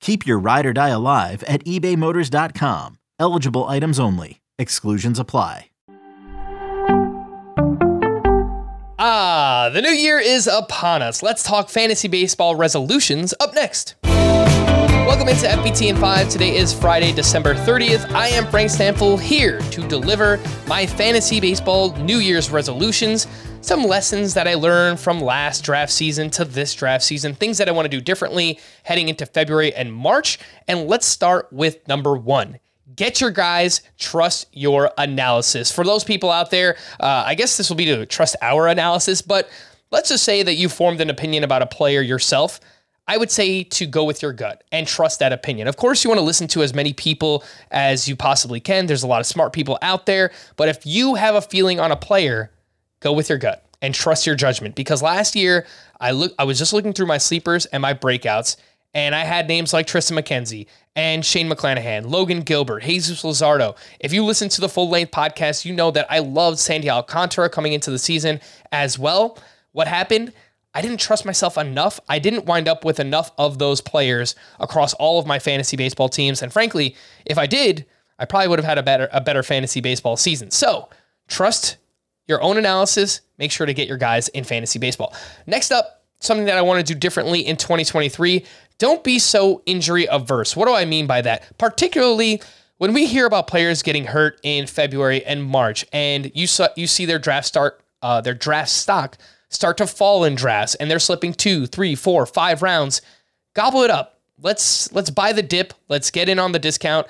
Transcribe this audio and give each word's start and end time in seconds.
Keep 0.00 0.26
your 0.26 0.38
ride 0.38 0.66
or 0.66 0.72
die 0.72 0.88
alive 0.88 1.42
at 1.44 1.64
ebaymotors.com. 1.64 2.98
Eligible 3.18 3.64
items 3.66 3.98
only. 4.00 4.40
Exclusions 4.58 5.18
apply. 5.18 5.66
Ah, 9.00 9.70
the 9.72 9.80
new 9.80 9.90
year 9.90 10.18
is 10.18 10.48
upon 10.48 11.02
us. 11.02 11.22
Let's 11.22 11.44
talk 11.44 11.68
fantasy 11.68 12.08
baseball 12.08 12.56
resolutions 12.56 13.32
up 13.38 13.54
next. 13.54 13.94
Welcome 14.02 15.28
into 15.28 15.46
FBT 15.46 15.88
and 15.88 15.98
5. 15.98 16.28
Today 16.28 16.56
is 16.56 16.72
Friday, 16.72 17.12
December 17.12 17.54
30th. 17.54 18.10
I 18.12 18.28
am 18.28 18.46
Frank 18.48 18.70
Stampfl 18.70 19.18
here 19.18 19.60
to 19.70 19.86
deliver 19.86 20.38
my 20.66 20.84
fantasy 20.84 21.40
baseball 21.40 21.96
New 21.98 22.18
Year's 22.18 22.50
resolutions, 22.50 23.26
some 23.60 23.84
lessons 23.84 24.34
that 24.34 24.48
I 24.48 24.54
learned 24.54 25.00
from 25.00 25.20
last 25.20 25.64
draft 25.64 25.92
season 25.92 26.30
to 26.30 26.44
this 26.44 26.74
draft 26.74 27.04
season, 27.04 27.34
things 27.34 27.58
that 27.58 27.68
I 27.68 27.72
want 27.72 27.86
to 27.86 27.90
do 27.90 28.00
differently 28.00 28.60
heading 28.84 29.08
into 29.08 29.26
February 29.26 29.74
and 29.74 29.92
March. 29.92 30.38
And 30.66 30.86
let's 30.86 31.06
start 31.06 31.52
with 31.52 31.86
number 31.88 32.16
one. 32.16 32.60
Get 32.96 33.20
your 33.20 33.30
guys, 33.30 33.82
trust 33.98 34.46
your 34.52 34.90
analysis. 34.96 35.70
For 35.70 35.84
those 35.84 36.02
people 36.02 36.30
out 36.30 36.50
there, 36.50 36.76
uh, 36.98 37.24
I 37.26 37.34
guess 37.34 37.56
this 37.56 37.68
will 37.68 37.76
be 37.76 37.84
to 37.86 38.06
trust 38.06 38.36
our 38.42 38.68
analysis, 38.68 39.22
but 39.22 39.48
let's 39.90 40.08
just 40.08 40.24
say 40.24 40.42
that 40.42 40.54
you 40.54 40.68
formed 40.68 41.00
an 41.00 41.10
opinion 41.10 41.44
about 41.44 41.62
a 41.62 41.66
player 41.66 42.00
yourself. 42.00 42.60
I 43.06 43.16
would 43.16 43.30
say 43.30 43.64
to 43.64 43.86
go 43.86 44.04
with 44.04 44.22
your 44.22 44.32
gut 44.32 44.64
and 44.70 44.86
trust 44.86 45.18
that 45.20 45.32
opinion. 45.32 45.66
Of 45.66 45.76
course, 45.76 46.04
you 46.04 46.10
want 46.10 46.18
to 46.18 46.24
listen 46.24 46.46
to 46.48 46.62
as 46.62 46.74
many 46.74 46.92
people 46.92 47.44
as 47.70 48.08
you 48.08 48.16
possibly 48.16 48.60
can. 48.60 48.86
There's 48.86 49.02
a 49.02 49.06
lot 49.06 49.20
of 49.20 49.26
smart 49.26 49.52
people 49.52 49.78
out 49.80 50.06
there, 50.06 50.30
but 50.56 50.68
if 50.68 50.84
you 50.84 51.14
have 51.14 51.34
a 51.34 51.40
feeling 51.40 51.80
on 51.80 51.90
a 51.90 51.96
player, 51.96 52.50
go 53.00 53.12
with 53.12 53.28
your 53.28 53.38
gut 53.38 53.64
and 53.80 53.94
trust 53.94 54.26
your 54.26 54.34
judgment 54.34 54.74
because 54.74 55.02
last 55.02 55.36
year 55.36 55.66
I 56.00 56.10
look 56.10 56.32
I 56.38 56.44
was 56.44 56.58
just 56.58 56.72
looking 56.72 56.92
through 56.92 57.06
my 57.06 57.18
sleepers 57.18 57.66
and 57.66 57.80
my 57.80 57.94
breakouts 57.94 58.56
and 58.94 59.14
I 59.14 59.24
had 59.24 59.48
names 59.48 59.72
like 59.72 59.86
Tristan 59.86 60.16
McKenzie 60.16 60.66
and 60.96 61.24
Shane 61.24 61.48
McClanahan, 61.48 62.10
Logan 62.10 62.40
Gilbert, 62.40 62.82
Jesus 62.82 63.22
Luzardo. 63.22 63.76
If 64.00 64.12
you 64.12 64.24
listen 64.24 64.48
to 64.48 64.60
the 64.60 64.68
full 64.68 64.88
length 64.88 65.12
podcast, 65.12 65.64
you 65.64 65.74
know 65.74 65.90
that 65.90 66.06
I 66.10 66.20
loved 66.20 66.58
Sandy 66.58 66.88
Alcantara 66.88 67.50
coming 67.50 67.74
into 67.74 67.90
the 67.90 67.98
season 67.98 68.40
as 68.72 68.98
well. 68.98 69.38
What 69.72 69.88
happened? 69.88 70.32
I 70.74 70.80
didn't 70.80 71.00
trust 71.00 71.24
myself 71.24 71.58
enough. 71.58 72.00
I 72.08 72.18
didn't 72.18 72.46
wind 72.46 72.68
up 72.68 72.84
with 72.84 72.98
enough 72.98 73.30
of 73.38 73.58
those 73.58 73.80
players 73.80 74.34
across 74.58 74.94
all 74.94 75.18
of 75.18 75.26
my 75.26 75.38
fantasy 75.38 75.76
baseball 75.76 76.08
teams. 76.08 76.42
And 76.42 76.52
frankly, 76.52 76.96
if 77.26 77.38
I 77.38 77.46
did, 77.46 77.86
I 78.18 78.24
probably 78.24 78.48
would 78.48 78.58
have 78.58 78.66
had 78.66 78.78
a 78.78 78.82
better 78.82 79.08
a 79.12 79.20
better 79.20 79.42
fantasy 79.42 79.80
baseball 79.80 80.16
season. 80.16 80.50
So 80.50 80.88
trust 81.28 81.76
your 82.28 82.40
own 82.42 82.58
analysis. 82.58 83.22
Make 83.38 83.50
sure 83.50 83.66
to 83.66 83.74
get 83.74 83.88
your 83.88 83.96
guys 83.96 84.28
in 84.28 84.44
fantasy 84.44 84.78
baseball. 84.78 85.14
Next 85.46 85.72
up, 85.72 86.04
something 86.20 86.46
that 86.46 86.58
I 86.58 86.62
want 86.62 86.86
to 86.86 86.94
do 86.94 86.98
differently 86.98 87.40
in 87.40 87.56
2023. 87.56 88.44
Don't 88.78 89.02
be 89.02 89.18
so 89.18 89.62
injury 89.66 90.06
averse. 90.10 90.54
What 90.54 90.66
do 90.66 90.74
I 90.74 90.84
mean 90.84 91.06
by 91.06 91.22
that? 91.22 91.58
Particularly 91.58 92.40
when 92.76 92.92
we 92.92 93.06
hear 93.06 93.26
about 93.26 93.48
players 93.48 93.82
getting 93.82 94.04
hurt 94.04 94.38
in 94.42 94.66
February 94.66 95.24
and 95.24 95.42
March, 95.42 95.84
and 95.92 96.30
you 96.34 96.46
saw, 96.46 96.68
you 96.76 96.86
see 96.86 97.06
their 97.06 97.18
draft 97.18 97.46
start, 97.46 97.80
uh, 98.02 98.20
their 98.20 98.34
draft 98.34 98.70
stock 98.70 99.18
start 99.48 99.78
to 99.78 99.86
fall 99.86 100.24
in 100.24 100.34
drafts 100.34 100.74
and 100.76 100.90
they're 100.90 100.98
slipping 100.98 101.32
two, 101.32 101.66
three, 101.66 101.94
four, 101.94 102.26
five 102.26 102.62
rounds, 102.62 103.02
gobble 103.54 103.82
it 103.82 103.90
up. 103.90 104.20
Let's 104.40 104.92
let's 104.92 105.10
buy 105.10 105.32
the 105.32 105.42
dip. 105.42 105.74
Let's 105.88 106.12
get 106.12 106.28
in 106.28 106.38
on 106.38 106.52
the 106.52 106.60
discount. 106.60 107.08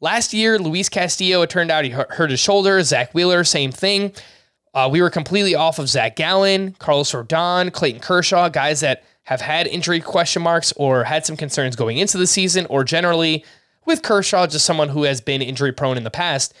Last 0.00 0.34
year, 0.34 0.58
Luis 0.58 0.90
Castillo, 0.90 1.40
it 1.40 1.48
turned 1.48 1.70
out 1.70 1.84
he 1.84 1.90
hurt 1.90 2.30
his 2.30 2.38
shoulder. 2.38 2.82
Zack 2.82 3.14
Wheeler, 3.14 3.44
same 3.44 3.72
thing. 3.72 4.12
Uh, 4.76 4.86
we 4.92 5.00
were 5.00 5.08
completely 5.08 5.54
off 5.54 5.78
of 5.78 5.88
Zac 5.88 6.16
Gallen, 6.16 6.76
Carlos 6.78 7.10
Rodon, 7.10 7.72
Clayton 7.72 8.02
Kershaw, 8.02 8.50
guys 8.50 8.80
that 8.80 9.04
have 9.22 9.40
had 9.40 9.66
injury 9.66 10.00
question 10.00 10.42
marks 10.42 10.70
or 10.72 11.04
had 11.04 11.24
some 11.24 11.34
concerns 11.34 11.74
going 11.74 11.96
into 11.96 12.18
the 12.18 12.26
season, 12.26 12.66
or 12.66 12.84
generally 12.84 13.42
with 13.86 14.02
Kershaw, 14.02 14.46
just 14.46 14.66
someone 14.66 14.90
who 14.90 15.04
has 15.04 15.22
been 15.22 15.40
injury 15.40 15.72
prone 15.72 15.96
in 15.96 16.04
the 16.04 16.10
past. 16.10 16.52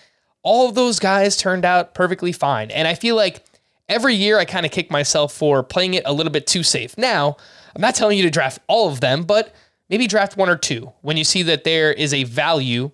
All 0.42 0.66
of 0.66 0.74
those 0.74 0.98
guys 0.98 1.36
turned 1.36 1.66
out 1.66 1.92
perfectly 1.92 2.32
fine. 2.32 2.70
And 2.70 2.88
I 2.88 2.94
feel 2.94 3.16
like 3.16 3.44
every 3.86 4.14
year 4.14 4.38
I 4.38 4.46
kind 4.46 4.64
of 4.64 4.72
kick 4.72 4.90
myself 4.90 5.34
for 5.34 5.62
playing 5.62 5.92
it 5.92 6.02
a 6.06 6.14
little 6.14 6.32
bit 6.32 6.46
too 6.46 6.62
safe. 6.62 6.96
Now, 6.96 7.36
I'm 7.74 7.82
not 7.82 7.96
telling 7.96 8.16
you 8.16 8.24
to 8.24 8.30
draft 8.30 8.60
all 8.66 8.88
of 8.88 9.00
them, 9.00 9.24
but 9.24 9.54
maybe 9.90 10.06
draft 10.06 10.38
one 10.38 10.48
or 10.48 10.56
two 10.56 10.90
when 11.02 11.18
you 11.18 11.24
see 11.24 11.42
that 11.42 11.64
there 11.64 11.92
is 11.92 12.14
a 12.14 12.24
value 12.24 12.92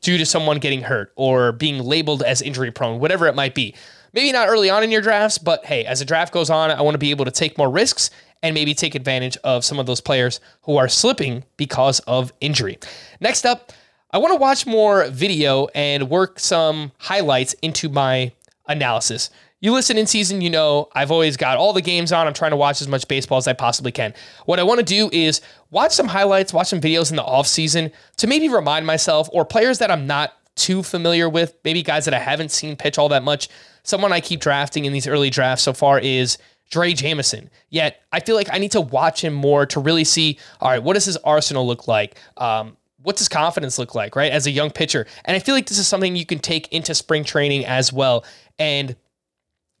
due 0.00 0.16
to 0.16 0.24
someone 0.24 0.58
getting 0.58 0.82
hurt 0.82 1.12
or 1.16 1.52
being 1.52 1.82
labeled 1.82 2.22
as 2.22 2.40
injury 2.40 2.70
prone, 2.70 2.98
whatever 2.98 3.26
it 3.26 3.34
might 3.34 3.54
be. 3.54 3.74
Maybe 4.14 4.32
not 4.32 4.48
early 4.48 4.70
on 4.70 4.82
in 4.82 4.90
your 4.90 5.02
drafts, 5.02 5.38
but 5.38 5.66
hey, 5.66 5.84
as 5.84 5.98
the 5.98 6.04
draft 6.04 6.32
goes 6.32 6.48
on, 6.48 6.70
I 6.70 6.80
want 6.80 6.94
to 6.94 6.98
be 6.98 7.10
able 7.10 7.26
to 7.26 7.30
take 7.30 7.58
more 7.58 7.68
risks 7.68 8.10
and 8.42 8.54
maybe 8.54 8.72
take 8.72 8.94
advantage 8.94 9.36
of 9.44 9.64
some 9.64 9.78
of 9.78 9.86
those 9.86 10.00
players 10.00 10.40
who 10.62 10.76
are 10.76 10.88
slipping 10.88 11.44
because 11.56 12.00
of 12.00 12.32
injury. 12.40 12.78
Next 13.20 13.44
up, 13.44 13.72
I 14.10 14.18
want 14.18 14.32
to 14.32 14.38
watch 14.38 14.66
more 14.66 15.06
video 15.08 15.66
and 15.74 16.08
work 16.08 16.38
some 16.38 16.92
highlights 16.98 17.54
into 17.54 17.88
my 17.88 18.32
analysis 18.68 19.30
you 19.64 19.72
listen 19.72 19.96
in 19.96 20.06
season, 20.06 20.42
you 20.42 20.50
know 20.50 20.90
I've 20.94 21.10
always 21.10 21.38
got 21.38 21.56
all 21.56 21.72
the 21.72 21.80
games 21.80 22.12
on. 22.12 22.26
I'm 22.26 22.34
trying 22.34 22.50
to 22.50 22.56
watch 22.58 22.82
as 22.82 22.88
much 22.88 23.08
baseball 23.08 23.38
as 23.38 23.48
I 23.48 23.54
possibly 23.54 23.92
can. 23.92 24.12
What 24.44 24.60
I 24.60 24.62
want 24.62 24.80
to 24.80 24.84
do 24.84 25.08
is 25.10 25.40
watch 25.70 25.92
some 25.92 26.06
highlights, 26.06 26.52
watch 26.52 26.66
some 26.66 26.82
videos 26.82 27.08
in 27.08 27.16
the 27.16 27.24
off 27.24 27.46
season 27.46 27.90
to 28.18 28.26
maybe 28.26 28.50
remind 28.50 28.84
myself 28.84 29.26
or 29.32 29.46
players 29.46 29.78
that 29.78 29.90
I'm 29.90 30.06
not 30.06 30.34
too 30.54 30.82
familiar 30.82 31.30
with, 31.30 31.54
maybe 31.64 31.82
guys 31.82 32.04
that 32.04 32.12
I 32.12 32.18
haven't 32.18 32.50
seen 32.50 32.76
pitch 32.76 32.98
all 32.98 33.08
that 33.08 33.22
much. 33.22 33.48
Someone 33.84 34.12
I 34.12 34.20
keep 34.20 34.40
drafting 34.40 34.84
in 34.84 34.92
these 34.92 35.06
early 35.06 35.30
drafts 35.30 35.62
so 35.62 35.72
far 35.72 36.00
is 36.00 36.38
Drey 36.70 36.96
Jameson. 36.96 37.50
Yet 37.70 38.02
I 38.12 38.20
feel 38.20 38.34
like 38.34 38.48
I 38.52 38.58
need 38.58 38.72
to 38.72 38.80
watch 38.80 39.22
him 39.22 39.32
more 39.32 39.66
to 39.66 39.78
really 39.78 40.04
see, 40.04 40.38
all 40.60 40.70
right, 40.70 40.82
what 40.82 40.94
does 40.94 41.04
his 41.04 41.16
arsenal 41.18 41.66
look 41.66 41.86
like? 41.86 42.16
Um, 42.36 42.76
what's 43.02 43.20
his 43.20 43.28
confidence 43.28 43.78
look 43.78 43.94
like, 43.94 44.16
right? 44.16 44.32
As 44.32 44.46
a 44.46 44.50
young 44.50 44.70
pitcher. 44.70 45.06
And 45.24 45.36
I 45.36 45.38
feel 45.38 45.54
like 45.54 45.66
this 45.66 45.78
is 45.78 45.86
something 45.86 46.16
you 46.16 46.26
can 46.26 46.38
take 46.38 46.72
into 46.72 46.94
spring 46.94 47.22
training 47.22 47.64
as 47.66 47.92
well. 47.92 48.24
And 48.58 48.96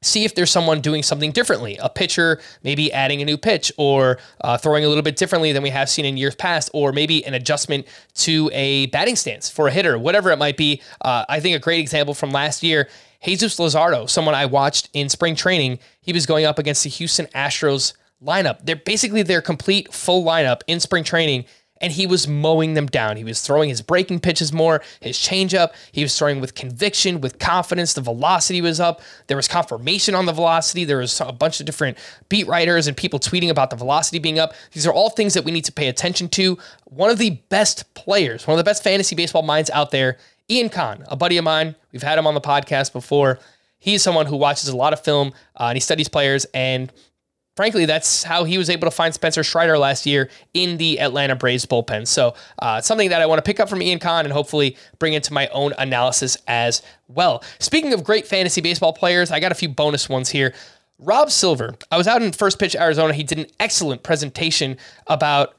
see 0.04 0.24
if 0.24 0.34
there's 0.34 0.50
someone 0.50 0.80
doing 0.80 1.02
something 1.02 1.32
differently. 1.32 1.78
A 1.82 1.88
pitcher 1.88 2.40
maybe 2.62 2.92
adding 2.92 3.22
a 3.22 3.24
new 3.24 3.36
pitch 3.36 3.72
or 3.76 4.18
uh, 4.42 4.56
throwing 4.56 4.84
a 4.84 4.88
little 4.88 5.02
bit 5.02 5.16
differently 5.16 5.52
than 5.52 5.62
we 5.62 5.70
have 5.70 5.88
seen 5.88 6.04
in 6.04 6.16
years 6.16 6.34
past, 6.34 6.70
or 6.72 6.92
maybe 6.92 7.24
an 7.26 7.34
adjustment 7.34 7.86
to 8.14 8.50
a 8.52 8.86
batting 8.86 9.16
stance 9.16 9.48
for 9.48 9.68
a 9.68 9.70
hitter, 9.70 9.98
whatever 9.98 10.30
it 10.30 10.38
might 10.38 10.56
be. 10.56 10.82
Uh, 11.00 11.24
I 11.28 11.40
think 11.40 11.56
a 11.56 11.58
great 11.58 11.80
example 11.80 12.14
from 12.14 12.30
last 12.30 12.62
year. 12.62 12.88
Jesus 13.24 13.56
Luzardo, 13.58 14.08
someone 14.08 14.34
I 14.34 14.44
watched 14.44 14.90
in 14.92 15.08
spring 15.08 15.34
training, 15.34 15.78
he 16.02 16.12
was 16.12 16.26
going 16.26 16.44
up 16.44 16.58
against 16.58 16.84
the 16.84 16.90
Houston 16.90 17.26
Astros 17.28 17.94
lineup. 18.22 18.58
They're 18.64 18.76
basically 18.76 19.22
their 19.22 19.40
complete 19.40 19.92
full 19.92 20.24
lineup 20.24 20.60
in 20.66 20.80
spring 20.80 21.04
training 21.04 21.46
and 21.84 21.92
he 21.92 22.06
was 22.06 22.26
mowing 22.26 22.72
them 22.72 22.86
down. 22.86 23.18
He 23.18 23.24
was 23.24 23.42
throwing 23.42 23.68
his 23.68 23.82
breaking 23.82 24.20
pitches 24.20 24.54
more, 24.54 24.82
his 25.00 25.18
changeup. 25.18 25.74
He 25.92 26.00
was 26.00 26.18
throwing 26.18 26.40
with 26.40 26.54
conviction, 26.54 27.20
with 27.20 27.38
confidence. 27.38 27.92
The 27.92 28.00
velocity 28.00 28.62
was 28.62 28.80
up. 28.80 29.02
There 29.26 29.36
was 29.36 29.46
confirmation 29.46 30.14
on 30.14 30.24
the 30.24 30.32
velocity. 30.32 30.86
There 30.86 30.96
was 30.96 31.20
a 31.20 31.30
bunch 31.30 31.60
of 31.60 31.66
different 31.66 31.98
beat 32.30 32.46
writers 32.46 32.86
and 32.86 32.96
people 32.96 33.18
tweeting 33.18 33.50
about 33.50 33.68
the 33.68 33.76
velocity 33.76 34.18
being 34.18 34.38
up. 34.38 34.54
These 34.72 34.86
are 34.86 34.94
all 34.94 35.10
things 35.10 35.34
that 35.34 35.44
we 35.44 35.52
need 35.52 35.66
to 35.66 35.72
pay 35.72 35.88
attention 35.88 36.30
to. 36.30 36.56
One 36.86 37.10
of 37.10 37.18
the 37.18 37.32
best 37.50 37.92
players, 37.92 38.46
one 38.46 38.54
of 38.58 38.64
the 38.64 38.68
best 38.68 38.82
fantasy 38.82 39.14
baseball 39.14 39.42
minds 39.42 39.68
out 39.68 39.90
there, 39.90 40.16
Ian 40.50 40.70
Kahn, 40.70 41.04
a 41.08 41.16
buddy 41.16 41.36
of 41.36 41.44
mine. 41.44 41.76
We've 41.92 42.02
had 42.02 42.18
him 42.18 42.26
on 42.26 42.32
the 42.32 42.40
podcast 42.40 42.94
before. 42.94 43.40
He's 43.76 44.02
someone 44.02 44.24
who 44.24 44.36
watches 44.36 44.70
a 44.70 44.76
lot 44.76 44.94
of 44.94 45.04
film 45.04 45.34
uh, 45.60 45.64
and 45.64 45.76
he 45.76 45.80
studies 45.80 46.08
players 46.08 46.46
and 46.54 46.90
frankly, 47.56 47.86
that's 47.86 48.22
how 48.22 48.44
he 48.44 48.58
was 48.58 48.68
able 48.68 48.86
to 48.86 48.90
find 48.90 49.14
Spencer 49.14 49.44
Strider 49.44 49.78
last 49.78 50.06
year 50.06 50.30
in 50.54 50.76
the 50.76 51.00
Atlanta 51.00 51.36
Braves 51.36 51.66
bullpen. 51.66 52.06
So, 52.06 52.34
uh, 52.60 52.80
something 52.80 53.10
that 53.10 53.22
I 53.22 53.26
want 53.26 53.38
to 53.38 53.42
pick 53.42 53.60
up 53.60 53.68
from 53.68 53.82
Ian 53.82 53.98
Kahn 53.98 54.24
and 54.24 54.32
hopefully 54.32 54.76
bring 54.98 55.14
into 55.14 55.32
my 55.32 55.48
own 55.48 55.72
analysis 55.78 56.36
as 56.46 56.82
well. 57.08 57.42
Speaking 57.58 57.92
of 57.92 58.04
great 58.04 58.26
fantasy 58.26 58.60
baseball 58.60 58.92
players, 58.92 59.30
I 59.30 59.40
got 59.40 59.52
a 59.52 59.56
few 59.56 59.68
bonus 59.68 60.08
ones 60.08 60.30
here. 60.30 60.54
Rob 60.98 61.30
Silver, 61.30 61.74
I 61.90 61.96
was 61.96 62.06
out 62.06 62.22
in 62.22 62.32
First 62.32 62.58
Pitch 62.58 62.76
Arizona. 62.76 63.12
He 63.12 63.24
did 63.24 63.38
an 63.38 63.46
excellent 63.58 64.02
presentation 64.02 64.76
about 65.06 65.54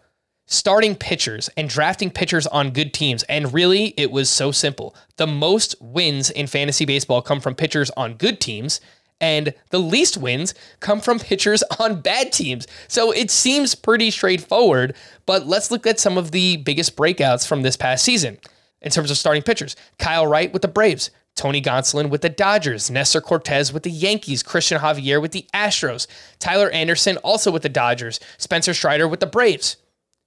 starting 0.48 0.96
pitchers 0.96 1.50
and 1.58 1.68
drafting 1.68 2.10
pitchers 2.10 2.48
on 2.48 2.72
good 2.72 2.94
teams. 2.94 3.24
And 3.24 3.54
really, 3.54 3.94
it 3.98 4.12
was 4.12 4.30
so 4.30 4.52
simple. 4.52 4.96
The 5.18 5.28
most 5.28 5.76
wins 5.82 6.30
in 6.30 6.48
fantasy 6.48 6.86
baseball 6.86 7.22
come 7.22 7.42
from 7.42 7.56
pitchers 7.56 7.90
on 7.92 8.14
good 8.14 8.40
teams, 8.40 8.80
and 9.22 9.54
the 9.70 9.80
least 9.80 10.18
wins 10.18 10.54
come 10.80 11.00
from 11.00 11.20
pitchers 11.20 11.64
on 11.80 12.02
bad 12.02 12.32
teams. 12.32 12.68
So 12.88 13.12
it 13.12 13.32
seems 13.32 13.76
pretty 13.76 14.12
straightforward, 14.12 14.96
but 15.26 15.48
let's 15.48 15.72
look 15.72 15.88
at 15.88 16.00
some 16.00 16.18
of 16.18 16.32
the 16.32 16.58
biggest 16.58 16.96
breakouts 16.96 17.48
from 17.48 17.62
this 17.62 17.78
past 17.78 18.04
season 18.04 18.38
in 18.82 18.92
terms 18.92 19.12
of 19.12 19.18
starting 19.18 19.44
pitchers. 19.44 19.76
Kyle 20.00 20.28
Wright 20.28 20.52
with 20.52 20.62
the 20.62 20.68
Braves. 20.68 21.12
Tony 21.36 21.62
Gonsolin 21.62 22.10
with 22.10 22.22
the 22.22 22.30
Dodgers, 22.30 22.90
Nestor 22.90 23.20
Cortes 23.20 23.74
with 23.74 23.84
the 23.84 23.92
Yankees, 23.92 24.42
Cristian 24.42 24.80
Javier 24.80 25.22
with 25.22 25.34
the 25.34 25.46
Astros, 25.54 26.08
Tyler 26.40 26.70
Anderson 26.70 27.18
also 27.18 27.52
with 27.52 27.62
the 27.62 27.68
Dodgers, 27.68 28.22
Spencer 28.38 28.74
Strider 28.74 29.06
with 29.06 29.20
the 29.20 29.26
Braves. 29.26 29.76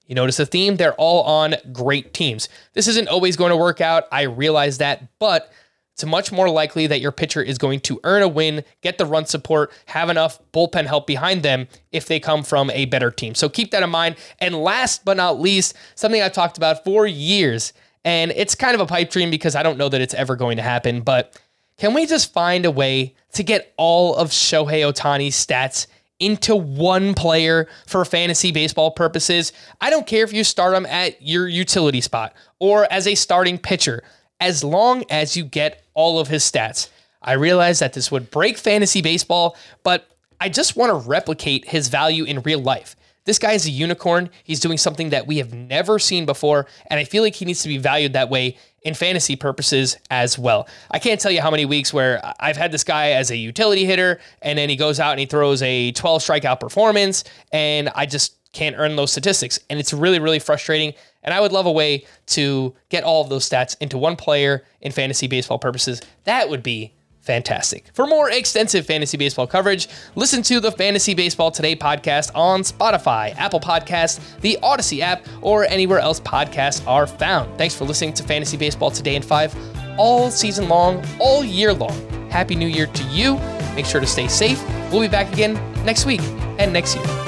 You 0.06 0.14
notice 0.14 0.38
a 0.38 0.46
theme? 0.46 0.76
They're 0.76 0.94
all 0.94 1.22
on 1.22 1.54
great 1.72 2.14
teams. 2.14 2.48
This 2.72 2.88
isn't 2.88 3.08
always 3.08 3.36
going 3.36 3.50
to 3.50 3.56
work 3.56 3.80
out. 3.80 4.04
I 4.10 4.22
realize 4.22 4.78
that, 4.78 5.18
but 5.18 5.52
it's 5.98 6.06
much 6.06 6.30
more 6.30 6.48
likely 6.48 6.86
that 6.86 7.00
your 7.00 7.10
pitcher 7.10 7.42
is 7.42 7.58
going 7.58 7.80
to 7.80 7.98
earn 8.04 8.22
a 8.22 8.28
win, 8.28 8.62
get 8.82 8.98
the 8.98 9.04
run 9.04 9.26
support, 9.26 9.72
have 9.86 10.08
enough 10.08 10.38
bullpen 10.52 10.86
help 10.86 11.08
behind 11.08 11.42
them 11.42 11.66
if 11.90 12.06
they 12.06 12.20
come 12.20 12.44
from 12.44 12.70
a 12.70 12.84
better 12.84 13.10
team. 13.10 13.34
So 13.34 13.48
keep 13.48 13.72
that 13.72 13.82
in 13.82 13.90
mind. 13.90 14.14
And 14.38 14.54
last 14.54 15.04
but 15.04 15.16
not 15.16 15.40
least, 15.40 15.74
something 15.96 16.22
I've 16.22 16.32
talked 16.32 16.56
about 16.56 16.84
for 16.84 17.04
years, 17.04 17.72
and 18.04 18.30
it's 18.36 18.54
kind 18.54 18.76
of 18.76 18.80
a 18.80 18.86
pipe 18.86 19.10
dream 19.10 19.28
because 19.28 19.56
I 19.56 19.64
don't 19.64 19.76
know 19.76 19.88
that 19.88 20.00
it's 20.00 20.14
ever 20.14 20.36
going 20.36 20.58
to 20.58 20.62
happen, 20.62 21.00
but 21.00 21.36
can 21.78 21.94
we 21.94 22.06
just 22.06 22.32
find 22.32 22.64
a 22.64 22.70
way 22.70 23.16
to 23.32 23.42
get 23.42 23.74
all 23.76 24.14
of 24.14 24.30
Shohei 24.30 24.88
Ohtani's 24.88 25.34
stats 25.34 25.88
into 26.20 26.54
one 26.54 27.14
player 27.14 27.68
for 27.86 28.04
fantasy 28.04 28.50
baseball 28.50 28.90
purposes. 28.90 29.52
I 29.80 29.90
don't 29.90 30.06
care 30.06 30.24
if 30.24 30.32
you 30.32 30.42
start 30.42 30.74
him 30.74 30.86
at 30.86 31.22
your 31.22 31.46
utility 31.46 32.00
spot 32.00 32.34
or 32.58 32.92
as 32.92 33.06
a 33.06 33.14
starting 33.14 33.56
pitcher, 33.58 34.02
as 34.40 34.62
long 34.62 35.04
as 35.10 35.36
you 35.36 35.44
get 35.44 35.84
all 35.94 36.18
of 36.18 36.28
his 36.28 36.44
stats. 36.44 36.88
I 37.22 37.32
realize 37.32 37.80
that 37.80 37.92
this 37.92 38.10
would 38.10 38.30
break 38.30 38.56
fantasy 38.56 39.02
baseball, 39.02 39.56
but 39.82 40.08
I 40.40 40.48
just 40.48 40.76
want 40.76 40.90
to 40.90 41.08
replicate 41.08 41.66
his 41.66 41.88
value 41.88 42.24
in 42.24 42.40
real 42.42 42.60
life. 42.60 42.94
This 43.24 43.38
guy 43.38 43.52
is 43.52 43.66
a 43.66 43.70
unicorn. 43.70 44.30
He's 44.44 44.60
doing 44.60 44.78
something 44.78 45.10
that 45.10 45.26
we 45.26 45.36
have 45.36 45.52
never 45.52 45.98
seen 45.98 46.24
before, 46.24 46.66
and 46.86 46.98
I 46.98 47.04
feel 47.04 47.22
like 47.22 47.34
he 47.34 47.44
needs 47.44 47.62
to 47.62 47.68
be 47.68 47.76
valued 47.76 48.14
that 48.14 48.30
way 48.30 48.56
in 48.82 48.94
fantasy 48.94 49.36
purposes 49.36 49.98
as 50.10 50.38
well. 50.38 50.66
I 50.90 50.98
can't 50.98 51.20
tell 51.20 51.30
you 51.30 51.42
how 51.42 51.50
many 51.50 51.66
weeks 51.66 51.92
where 51.92 52.22
I've 52.40 52.56
had 52.56 52.72
this 52.72 52.84
guy 52.84 53.10
as 53.10 53.30
a 53.30 53.36
utility 53.36 53.84
hitter, 53.84 54.20
and 54.40 54.58
then 54.58 54.70
he 54.70 54.76
goes 54.76 54.98
out 54.98 55.10
and 55.10 55.20
he 55.20 55.26
throws 55.26 55.60
a 55.60 55.92
12 55.92 56.22
strikeout 56.22 56.58
performance, 56.58 57.24
and 57.52 57.90
I 57.94 58.06
just 58.06 58.37
can't 58.52 58.76
earn 58.78 58.96
those 58.96 59.10
statistics. 59.10 59.58
And 59.68 59.78
it's 59.78 59.92
really, 59.92 60.18
really 60.18 60.38
frustrating. 60.38 60.94
And 61.22 61.34
I 61.34 61.40
would 61.40 61.52
love 61.52 61.66
a 61.66 61.72
way 61.72 62.06
to 62.28 62.74
get 62.88 63.04
all 63.04 63.22
of 63.22 63.28
those 63.28 63.48
stats 63.48 63.76
into 63.80 63.98
one 63.98 64.16
player 64.16 64.64
in 64.80 64.92
fantasy 64.92 65.26
baseball 65.26 65.58
purposes. 65.58 66.00
That 66.24 66.48
would 66.48 66.62
be 66.62 66.94
fantastic. 67.20 67.84
For 67.92 68.06
more 68.06 68.30
extensive 68.30 68.86
fantasy 68.86 69.18
baseball 69.18 69.46
coverage, 69.46 69.88
listen 70.14 70.42
to 70.44 70.60
the 70.60 70.72
Fantasy 70.72 71.12
Baseball 71.12 71.50
Today 71.50 71.76
podcast 71.76 72.30
on 72.34 72.62
Spotify, 72.62 73.36
Apple 73.36 73.60
Podcasts, 73.60 74.40
the 74.40 74.58
Odyssey 74.62 75.02
app, 75.02 75.26
or 75.42 75.64
anywhere 75.64 75.98
else 75.98 76.20
podcasts 76.20 76.86
are 76.86 77.06
found. 77.06 77.58
Thanks 77.58 77.74
for 77.74 77.84
listening 77.84 78.14
to 78.14 78.22
Fantasy 78.22 78.56
Baseball 78.56 78.90
Today 78.90 79.14
in 79.14 79.22
5 79.22 79.54
all 79.98 80.30
season 80.30 80.68
long, 80.68 81.04
all 81.20 81.44
year 81.44 81.74
long. 81.74 82.08
Happy 82.30 82.54
New 82.54 82.68
Year 82.68 82.86
to 82.86 83.04
you. 83.04 83.38
Make 83.74 83.84
sure 83.84 84.00
to 84.00 84.06
stay 84.06 84.28
safe. 84.28 84.62
We'll 84.90 85.02
be 85.02 85.08
back 85.08 85.30
again 85.32 85.54
next 85.84 86.06
week 86.06 86.22
and 86.58 86.72
next 86.72 86.96
year. 86.96 87.27